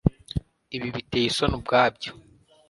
Ibi 0.75 0.87
biteye 0.95 1.25
isoni 1.29 1.53
ubwabyo. 1.57 2.11